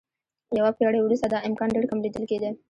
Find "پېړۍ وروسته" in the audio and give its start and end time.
0.77-1.27